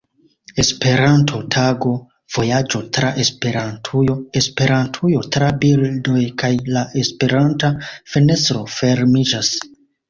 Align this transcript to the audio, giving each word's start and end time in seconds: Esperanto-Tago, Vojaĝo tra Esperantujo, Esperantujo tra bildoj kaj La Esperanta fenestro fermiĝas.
Esperanto-Tago, 0.61 1.91
Vojaĝo 2.37 2.81
tra 2.99 3.11
Esperantujo, 3.25 4.17
Esperantujo 4.43 5.23
tra 5.37 5.53
bildoj 5.67 6.25
kaj 6.45 6.53
La 6.75 6.85
Esperanta 7.07 7.75
fenestro 7.95 8.67
fermiĝas. 8.81 9.57